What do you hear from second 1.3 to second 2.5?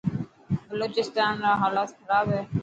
را هالات خراب هي.